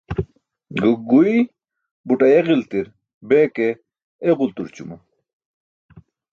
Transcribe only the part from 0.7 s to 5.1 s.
Gok guiy but ayeġiltir, bee ke eġulturćuma.